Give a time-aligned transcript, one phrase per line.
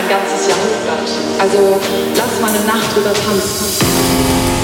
[0.00, 1.08] ein ganzes Jahrhundert.
[1.38, 1.80] Also
[2.16, 4.59] lass mal eine Nacht drüber tanzen.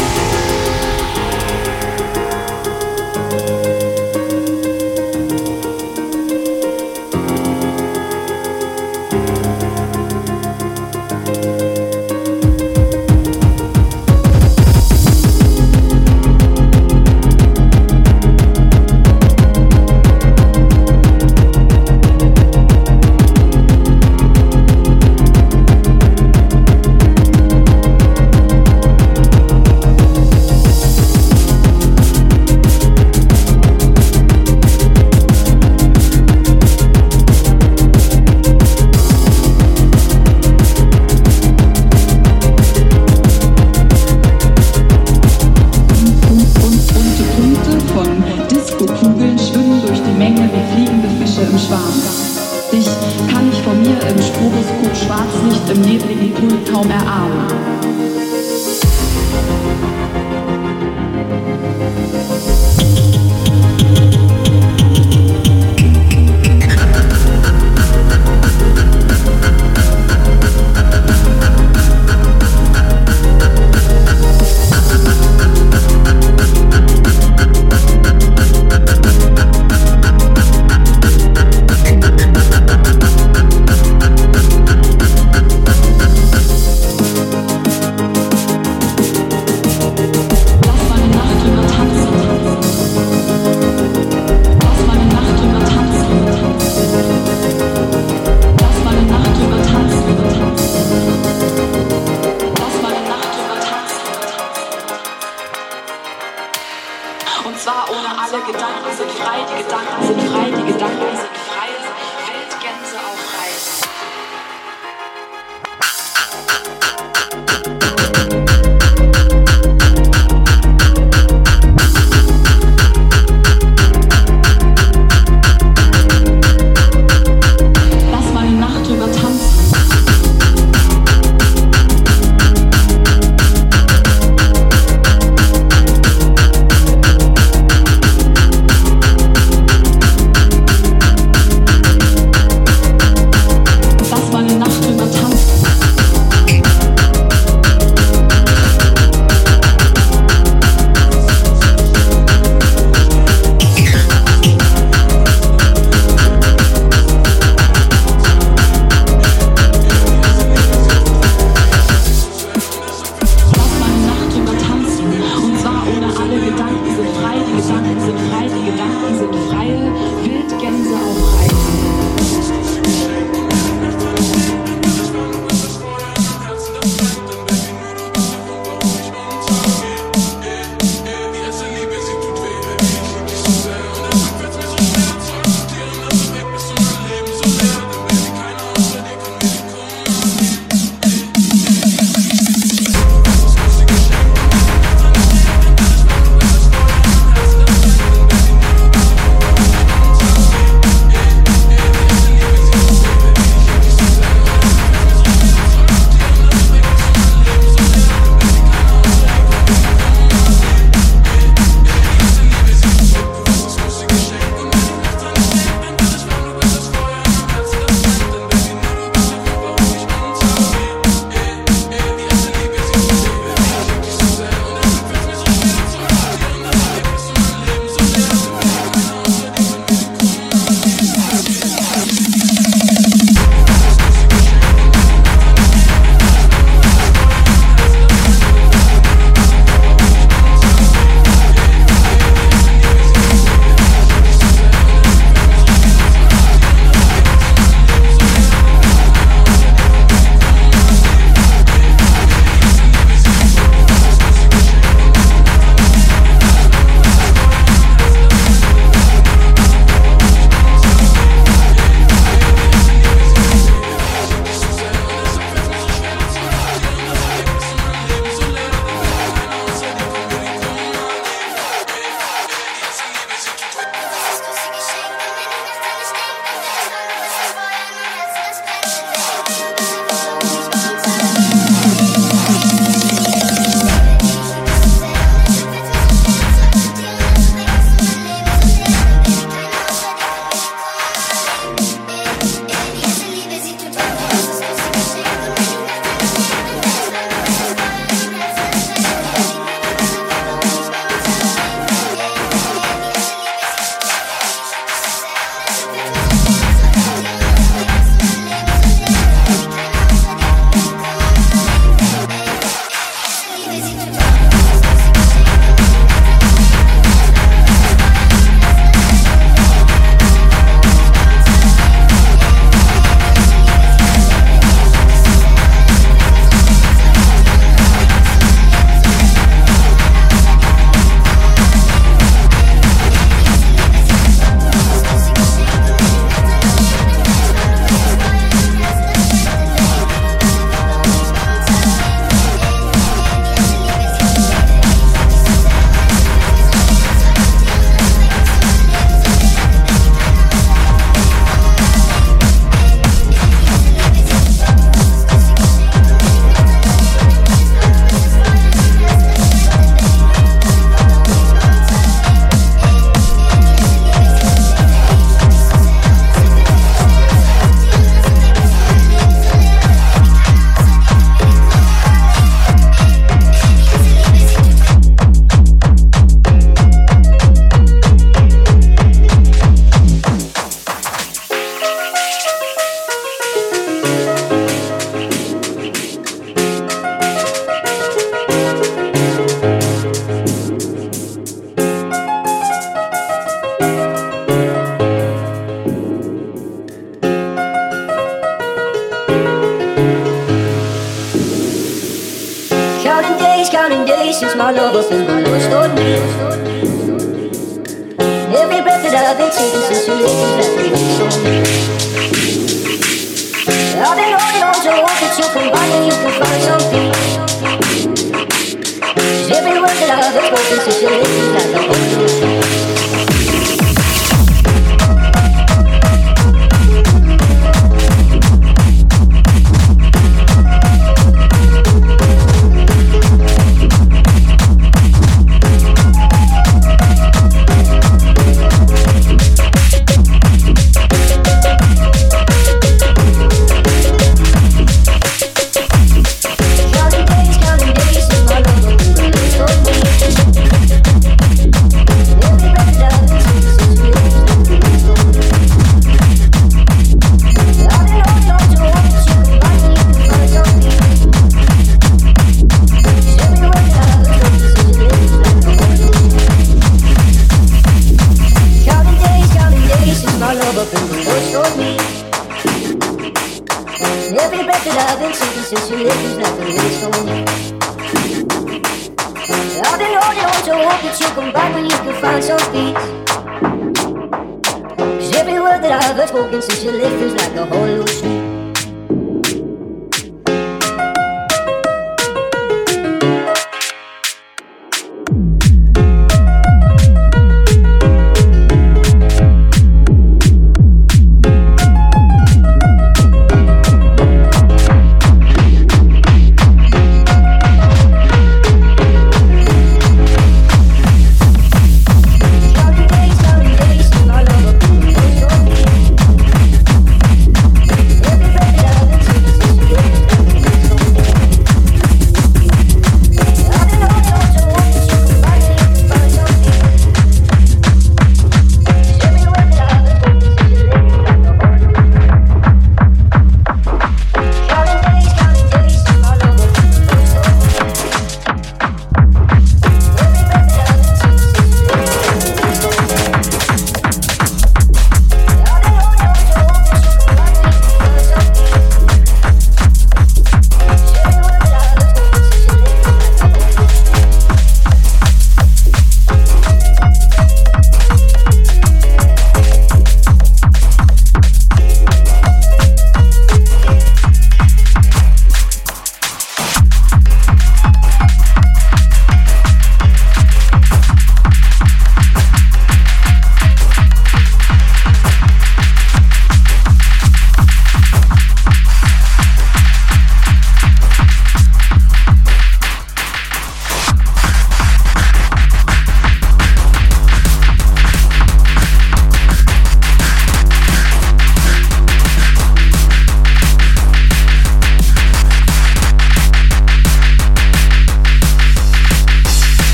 [107.46, 111.85] Und zwar ohne alle Gedanken sind frei, die Gedanken sind frei, die Gedanken sind frei.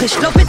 [0.00, 0.39] Wenn Nacht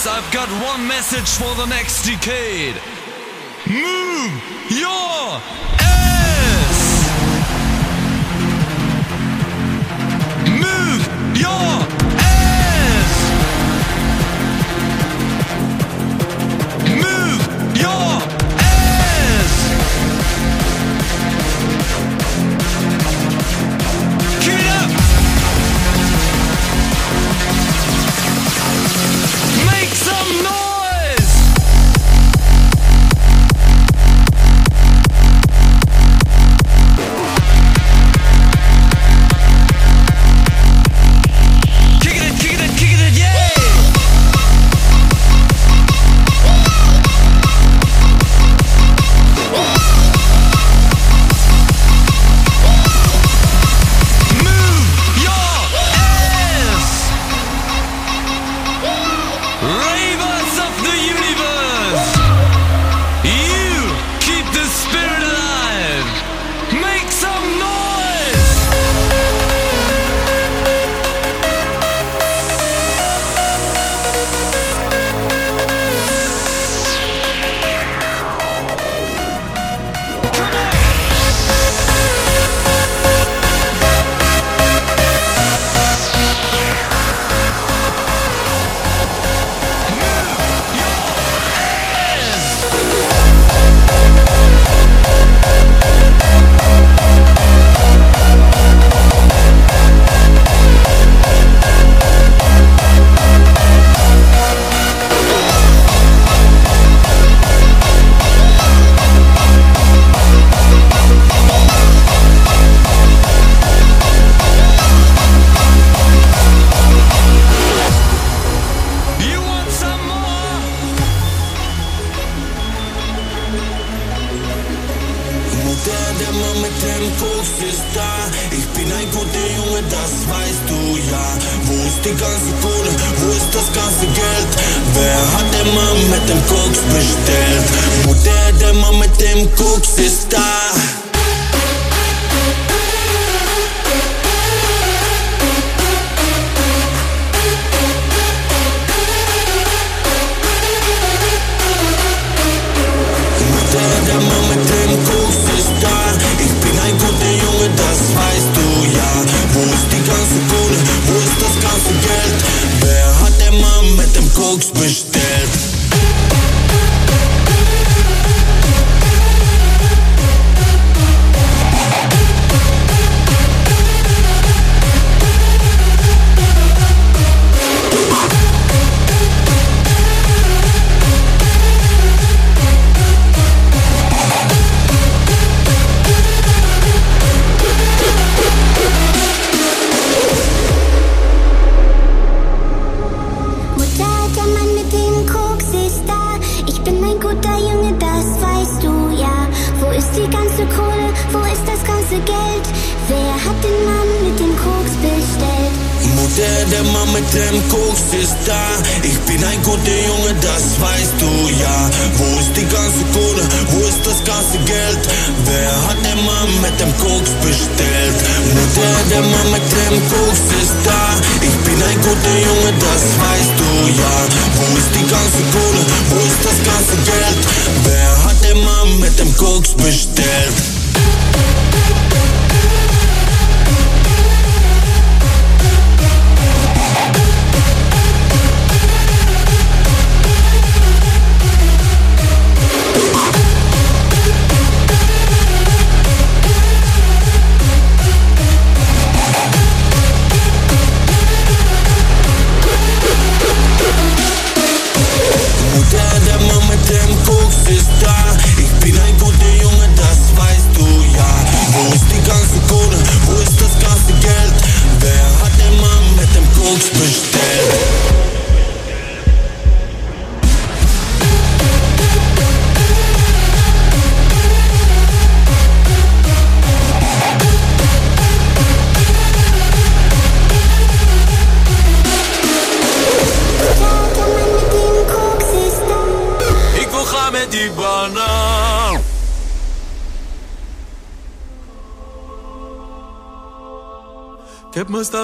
[0.00, 2.74] is, I've got one message for the next decade.
[3.66, 4.32] Move
[4.70, 5.40] your
[5.80, 7.08] ass!
[10.64, 11.06] Move
[11.36, 11.68] your
[12.20, 13.14] ass!
[17.04, 17.42] Move
[17.76, 18.17] your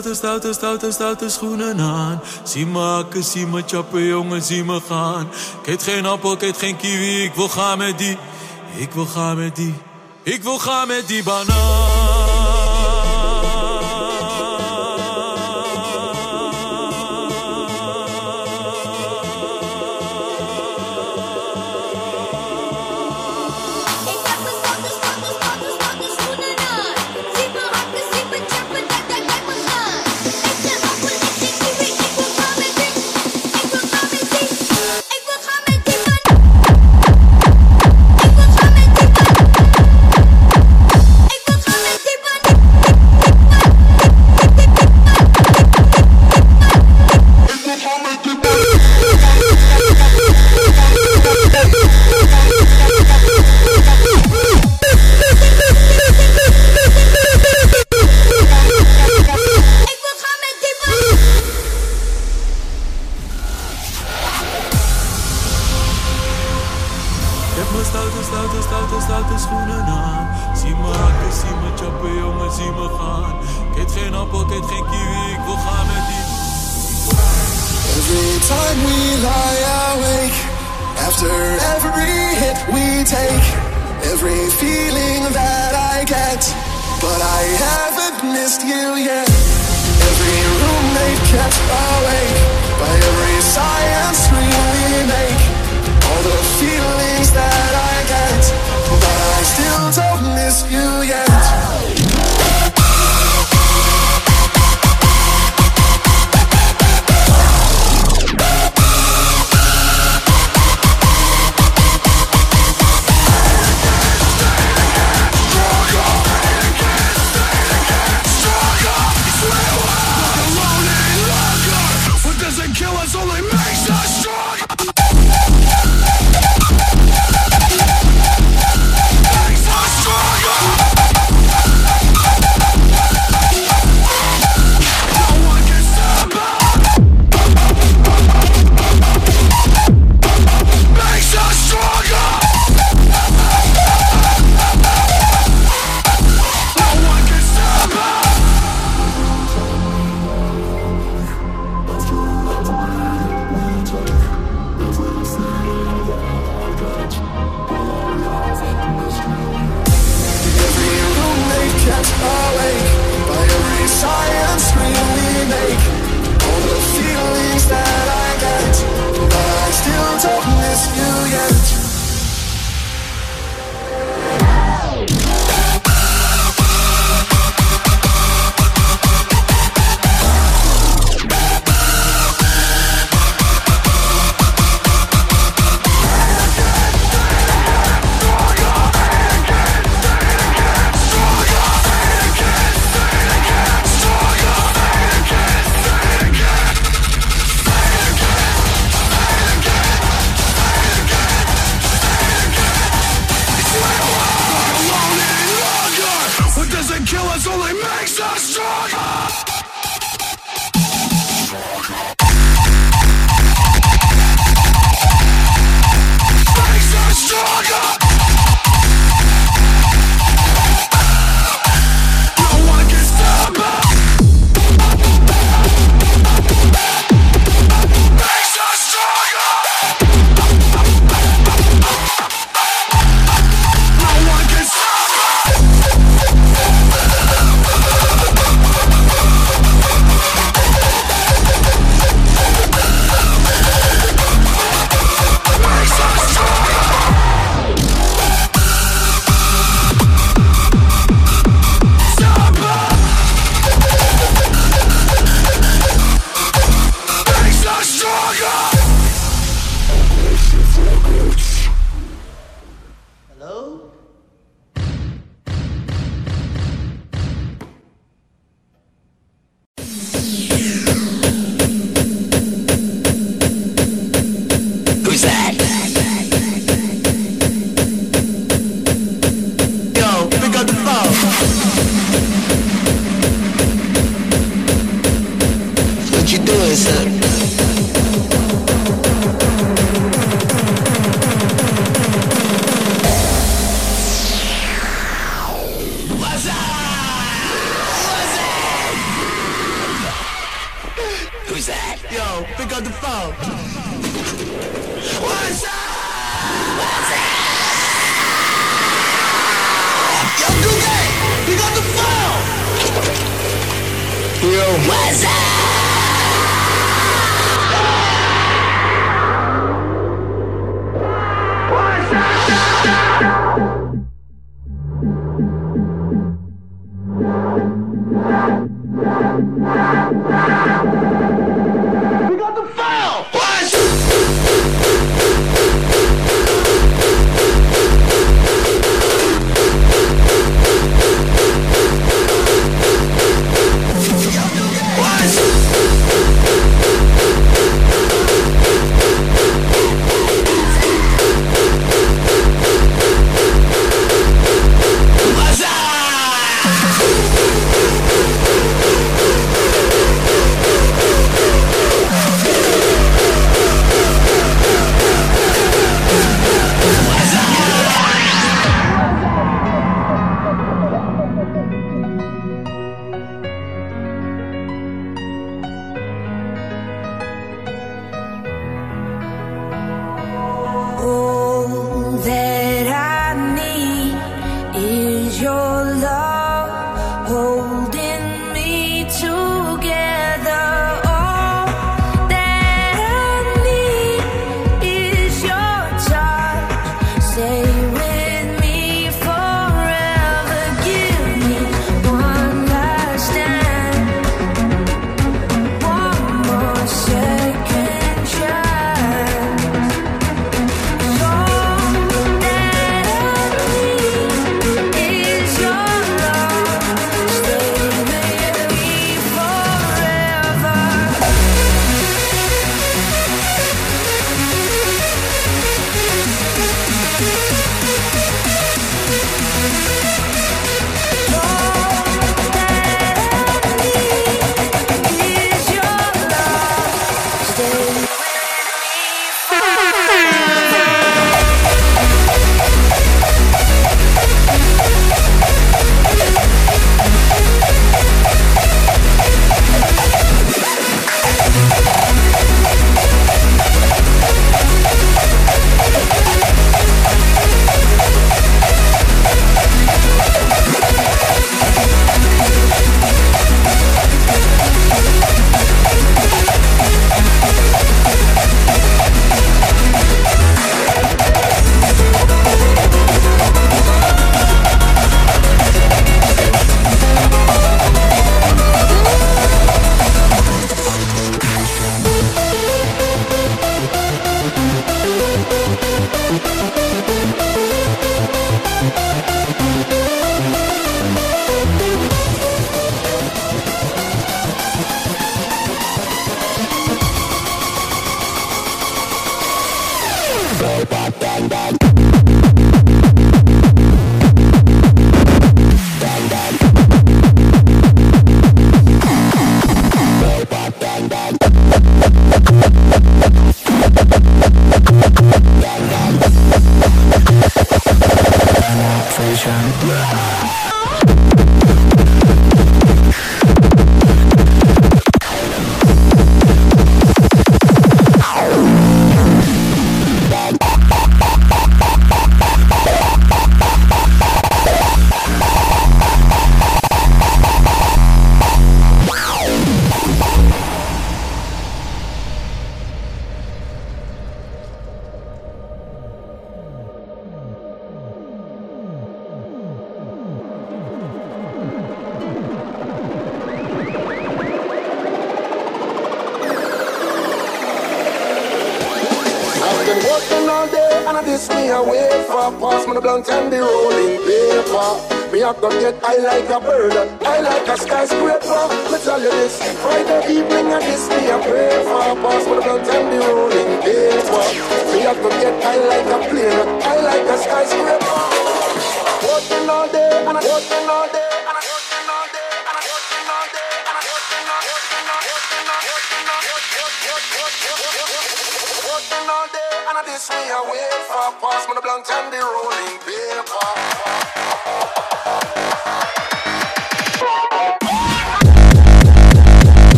[0.00, 2.20] stoute, stoute, stoute, stoute schoenen aan.
[2.42, 5.28] Zie me hakken, zie me chappen, jongen, zie me gaan.
[5.64, 8.18] Ik geen appel, ik geen kiwi, ik wil gaan met die.
[8.76, 9.74] Ik wil gaan met die.
[10.22, 11.69] Ik wil gaan met die banaan.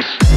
[0.00, 0.27] Cheers.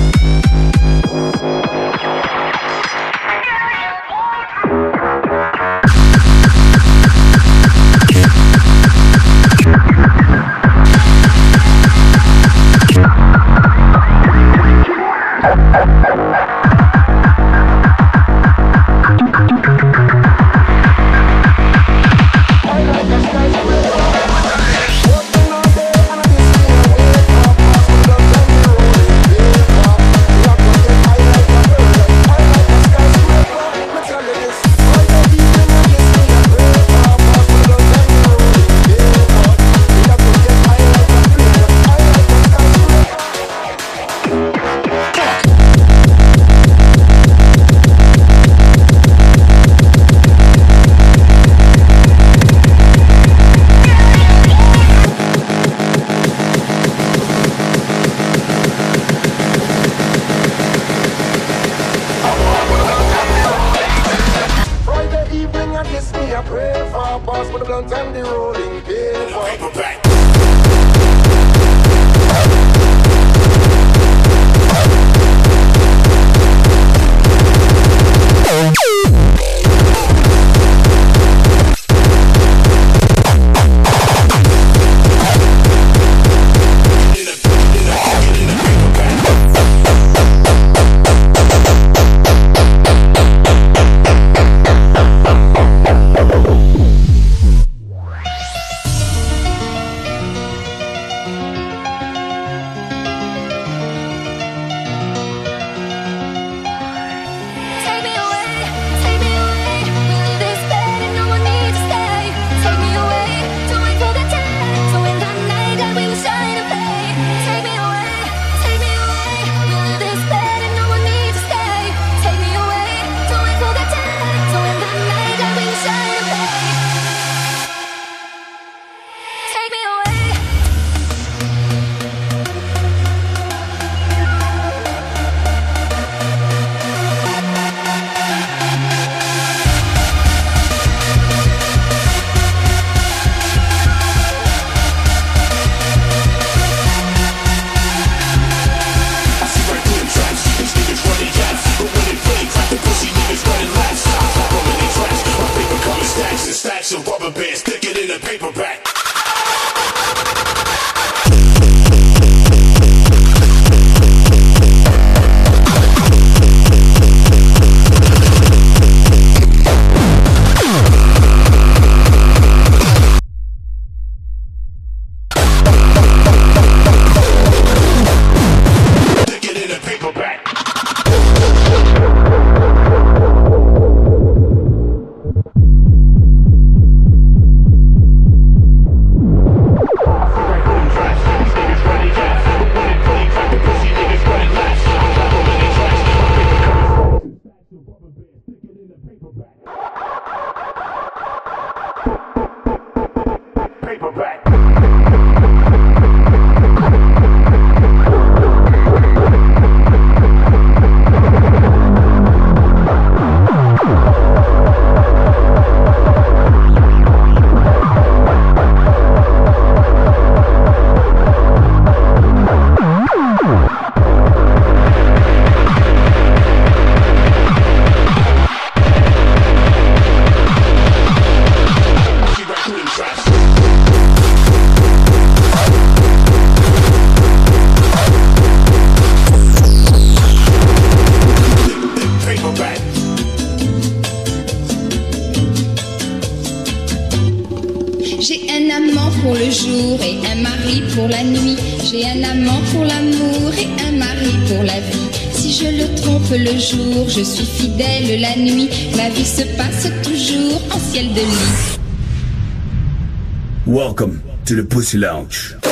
[264.94, 265.71] Lounge.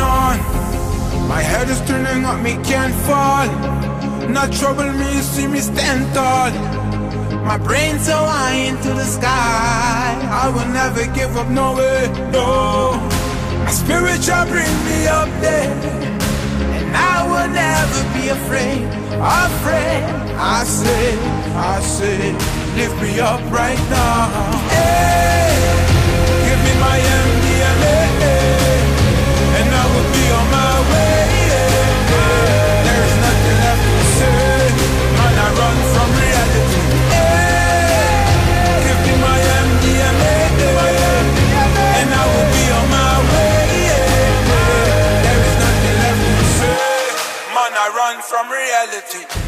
[0.00, 0.38] on?
[1.28, 3.46] My head is turning up, me can't fall.
[4.28, 6.50] Not trouble me, you see me stand tall.
[7.44, 10.18] My brain's so high into the sky.
[10.30, 12.92] I will never give up, no way, no.
[13.64, 15.72] My spirit shall bring me up there
[16.76, 18.84] And I will never be afraid,
[19.20, 20.02] afraid.
[20.40, 21.18] I say,
[21.56, 22.32] I say,
[22.76, 24.28] lift me up right now.
[24.72, 25.88] Hey,
[26.48, 26.98] Give me my
[48.68, 49.47] reality.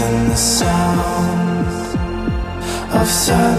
[0.00, 1.94] in the sounds
[2.94, 3.58] of silence.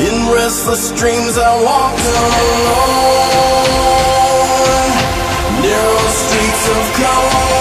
[0.00, 2.88] In restless dreams, I walk alone,
[5.62, 7.57] narrow streets of gold.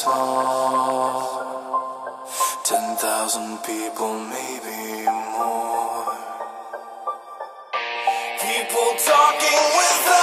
[0.00, 1.28] song.
[2.64, 5.04] Ten thousand people, maybe
[5.36, 6.16] more.
[8.40, 10.19] People talking with.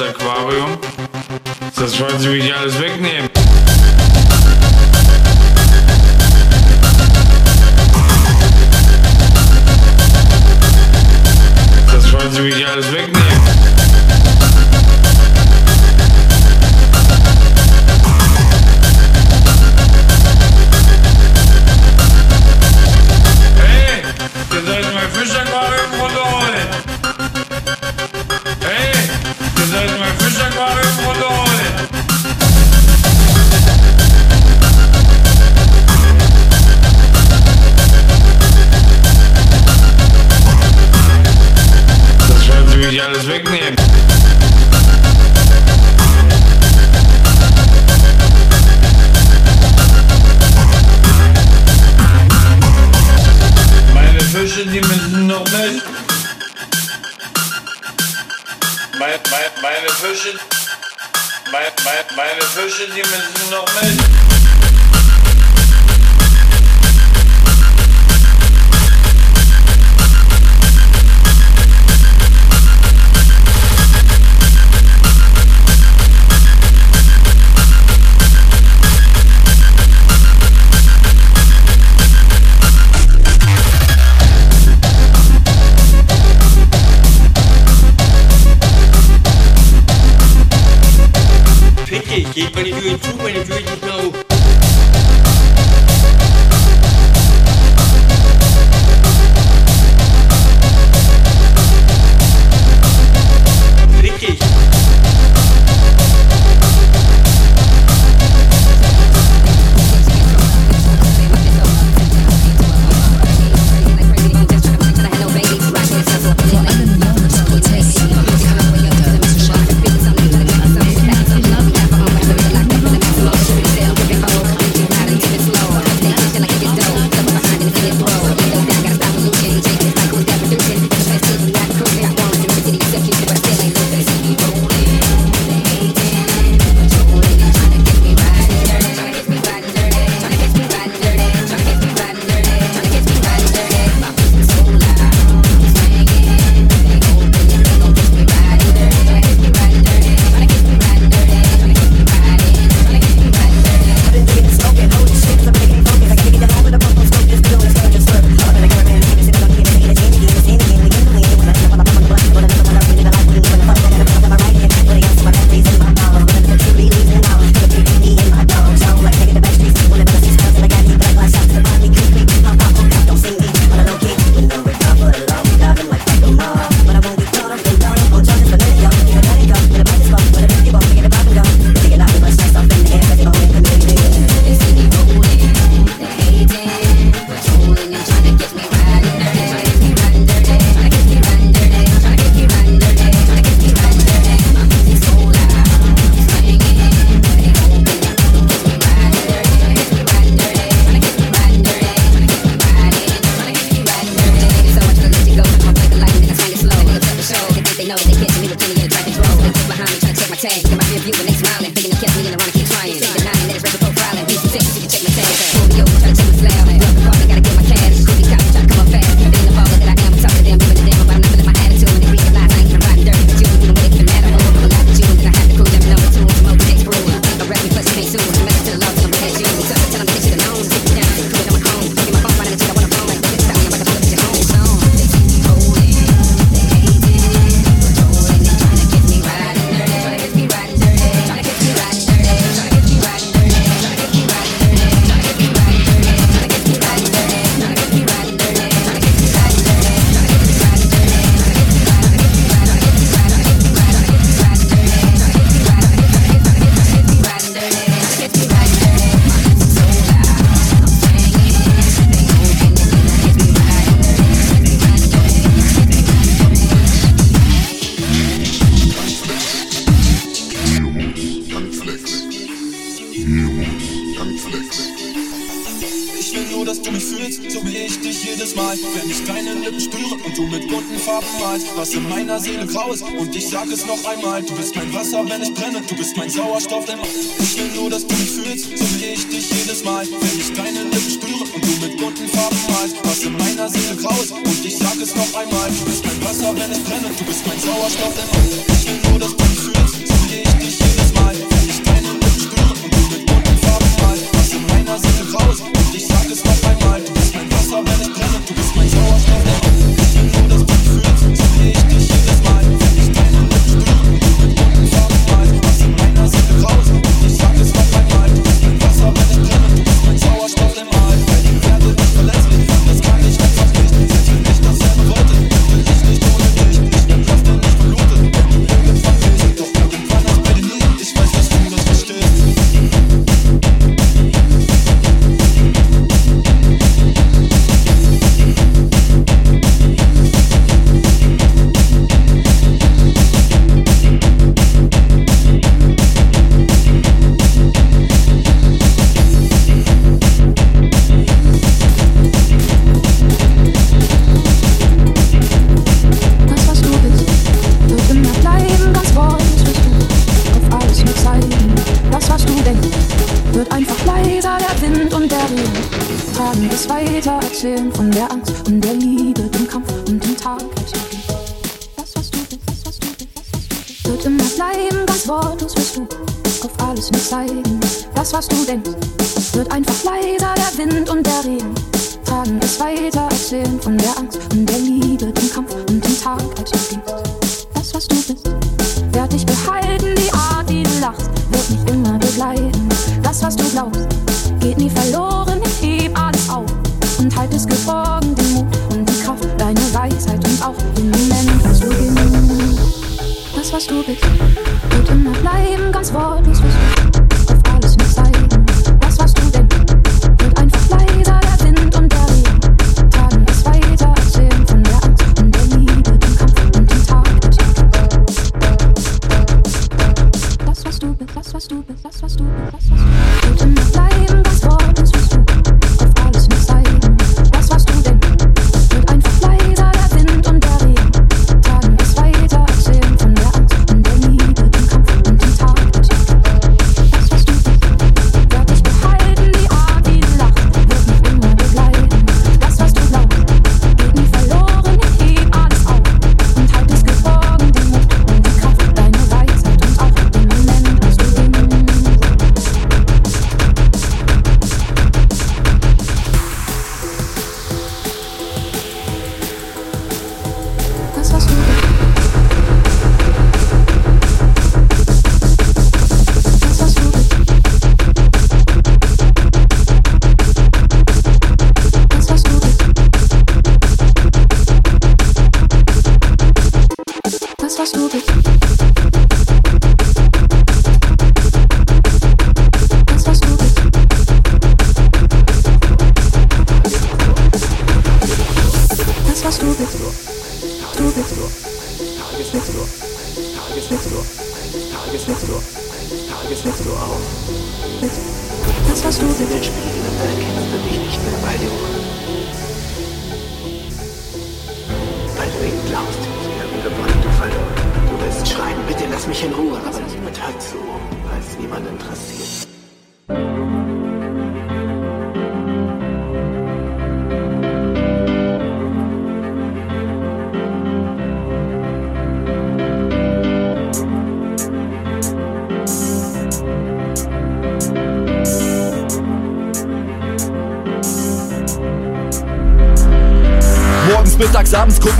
[0.00, 0.78] Aquarium.
[1.76, 3.37] Das wollen sie mich alles wegnehmen.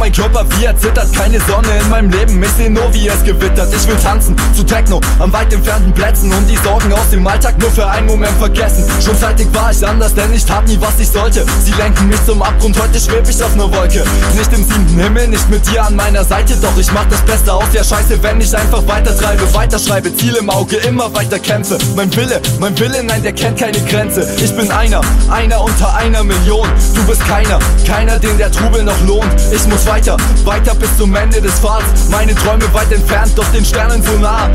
[0.09, 1.13] mein Körper wie er zittert.
[1.13, 3.69] Keine Sonne in meinem Leben, ich seh nur wie es gewittert.
[3.75, 7.59] Ich will tanzen zu Techno an weit entfernten Plätzen und die Sorgen aus dem Alltag
[7.59, 8.85] nur für einen Moment vergessen.
[9.05, 11.45] Schon zeitig war ich anders, denn ich tat nie was ich sollte.
[11.65, 14.05] Sie lenken mich zum Abgrund, heute schweb ich auf ner Wolke.
[14.37, 17.53] Nicht im siebten Himmel, nicht mit dir an meiner Seite, doch ich mach das Beste
[17.53, 21.79] aus der Scheiße Wenn ich einfach weiter treibe, weiter Ziel im Auge, immer weiter kämpfe.
[21.97, 24.27] Mein Wille, mein Wille, nein, der kennt keine Grenze.
[24.43, 26.69] Ich bin einer, einer unter einer Million.
[26.95, 29.29] Du bist keiner, keiner, den der Trubel noch lohnt.
[29.53, 32.09] Ich muss weiter weiter, weiter bis zum Ende des Pfads.
[32.11, 34.49] Meine Träume weit entfernt, doch den Sternen so nah.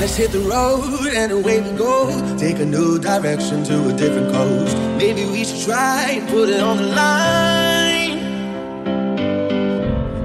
[0.00, 2.10] Let's hit the road and away we go.
[2.36, 4.76] Take a new direction to a different coast.
[4.98, 8.18] Maybe we should try and put it on the line.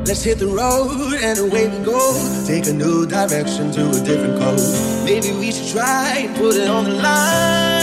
[0.07, 1.99] Let's hit the road and away we go.
[2.47, 5.05] Take a new direction to a different coast.
[5.05, 7.77] Maybe we should try and put it on the line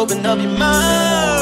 [0.00, 1.39] open up your mind.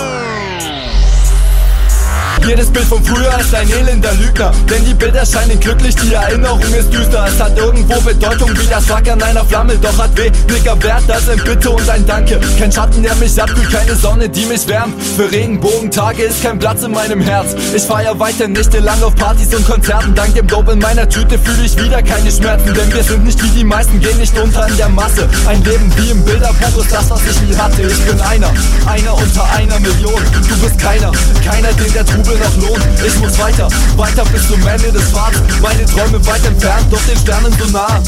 [2.49, 4.51] Jedes Bild von früher ist ein elender Lügner.
[4.71, 7.27] Denn die Bilder scheinen glücklich, die Erinnerung ist düster.
[7.29, 9.77] Es hat irgendwo Bedeutung wie das Flackern einer Flamme.
[9.77, 12.41] Doch hat weniger Wert als ein Bitte und ein Danke.
[12.59, 14.95] Kein Schatten, der mich abkühlt, keine Sonne, die mich wärmt.
[15.15, 17.55] Für Regenbogentage ist kein Platz in meinem Herz.
[17.75, 20.15] Ich feier weiter nächtelang auf Partys und Konzerten.
[20.15, 22.73] Dank dem Dope in meiner Tüte fühle ich wieder keine Schmerzen.
[22.73, 25.29] Denn wir sind nicht wie die meisten, gehen nicht unter in der Masse.
[25.47, 27.83] Ein Leben wie im Bilderbuch ist das, was ich nie hatte.
[27.83, 28.51] Ich bin einer,
[28.87, 30.23] einer unter einer Million.
[30.49, 31.13] Du bist keiner,
[31.45, 35.39] keiner, den der Trubel noch lohnt Ich muss weiter, weiter bis zum Ende des Pfads
[35.61, 38.03] Meine Träume weit entfernt, doch den Sternen so nah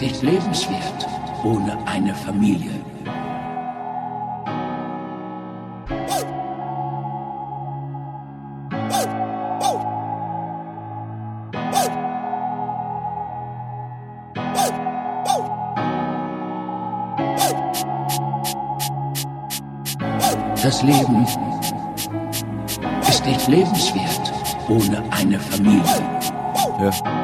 [0.00, 1.06] ist nicht lebenswert
[1.44, 2.70] ohne eine Familie.
[20.62, 21.26] Das Leben
[23.08, 24.32] ist nicht lebenswert
[24.68, 25.82] ohne eine Familie.
[26.80, 27.19] Ja.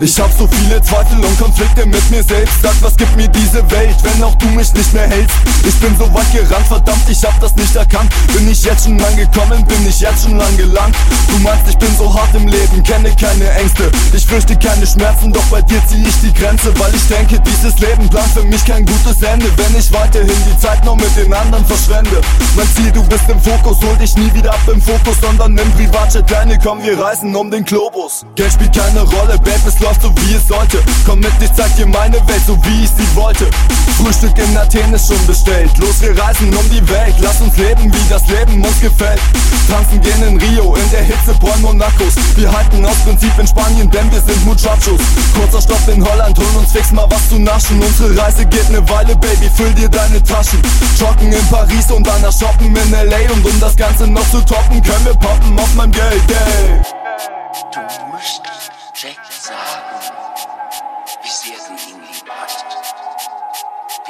[0.00, 2.62] Ich hab so viele Zweifel und Konflikte mit mir selbst.
[2.62, 5.34] Sag, was gibt mir diese Welt, wenn auch du mich nicht mehr hältst?
[5.66, 8.12] Ich bin so weit gerannt, verdammt, ich hab das nicht erkannt.
[8.32, 10.94] Bin ich jetzt schon angekommen, bin ich jetzt schon angelangt?
[11.26, 13.90] Du meinst, ich bin so hart im Leben, kenne keine Ängste.
[14.12, 17.76] Ich fürchte keine Schmerzen, doch bei dir zieh ich die Grenze Weil ich denke, dieses
[17.80, 19.46] Leben plant für mich kein gutes Ende.
[19.56, 22.20] Wenn ich weiterhin die Zeit noch mit den anderen verschwende.
[22.54, 25.70] Mein Ziel, du bist im Fokus, hol dich nie wieder ab im Fokus Sondern nimm
[25.72, 28.24] Privatjet, kleine, komm, wir reisen um den Globus.
[28.36, 30.78] Geld spielt keine Rolle, Babe, es läuft so wie es sollte.
[31.06, 33.48] Komm mit, ich zeig dir meine Welt, so wie ich sie wollte.
[33.96, 35.70] Frühstück in Athen ist schon bestellt.
[35.78, 37.14] Los, wir reisen um die Welt.
[37.20, 39.20] Lass uns leben, wie das Leben uns gefällt.
[39.68, 42.14] Tanzen gehen in Rio, in der Hitze Bonn Monacos.
[42.36, 45.00] Wir halten aus Prinzip in Spanien, denn wir sind Muchachos.
[45.34, 47.80] Kurzer Stopp in Holland, holen uns fix mal was zu naschen.
[47.80, 50.60] Unsere Reise geht ne Weile, Baby, füll dir deine Taschen.
[50.98, 53.32] Joggen in Paris und danach shoppen in L.A.
[53.32, 56.97] Und um das Ganze noch zu toppen, können wir poppen auf meinem Geld, yeah.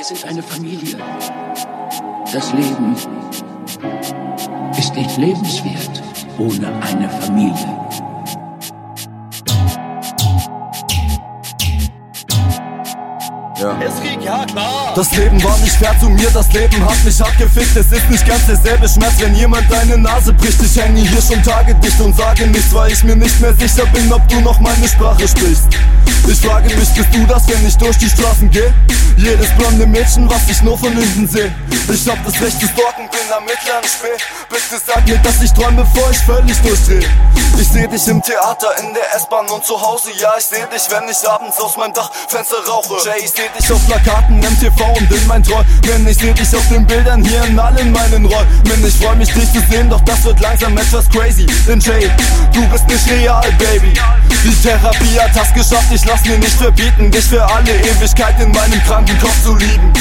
[0.09, 0.97] Sind eine Familie.
[2.32, 2.97] Das Leben
[4.78, 6.02] ist nicht lebenswert
[6.39, 7.88] ohne eine Familie.
[13.60, 13.76] Ja.
[13.85, 14.93] Es geht, ja klar.
[14.94, 17.74] Das Leben war nicht fair zu mir, das Leben hat mich hart gefickt.
[17.74, 20.62] Es ist nicht ganz derselbe Schmerz, wenn jemand deine Nase bricht.
[20.62, 23.85] Ich hänge hier schon Tage dicht und sage nichts, weil ich mir nicht mehr sicher
[23.86, 25.66] bin, ob du noch meine Sprache sprichst.
[26.28, 28.72] Ich frage mich, bist du das, wenn ich durch die Straßen gehe?
[29.16, 31.51] Jedes blonde Mädchen, was ich nur von hinten sehe.
[31.93, 34.22] Ich hab das Recht zu stalken, bin am mittleren Spee.
[34.48, 37.05] Bitte sag mir, dass ich träume, bevor ich völlig durchdreh.
[37.60, 40.10] Ich seh dich im Theater, in der S-Bahn und zu Hause.
[40.16, 42.94] Ja, ich seh dich, wenn ich abends aus meinem Dachfenster rauche.
[43.05, 46.06] Jay, ich seh dich auf Plakaten im TV und in mein Träumen.
[46.06, 48.86] Ich seh dich auf den Bildern hier in allen meinen Räumen.
[48.86, 51.47] Ich freu mich, dich zu sehen, doch das wird langsam etwas crazy.
[51.66, 52.09] Denn Jay,
[52.52, 53.93] du bist nicht real, Baby.
[54.44, 58.52] Die Therapie hat das geschafft, ich lass mir nicht verbieten, dich für alle Ewigkeit in
[58.52, 59.93] meinem kranken Kopf zu lieben.